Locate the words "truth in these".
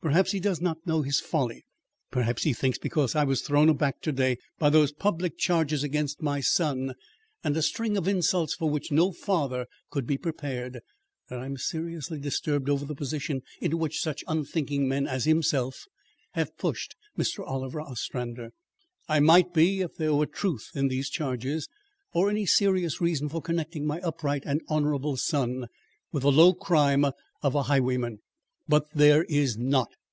20.26-21.10